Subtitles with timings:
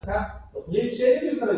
[0.53, 1.07] ګوبی ميده
[1.39, 1.45] وي.